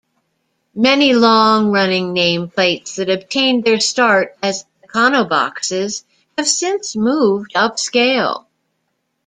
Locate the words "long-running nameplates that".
1.13-3.07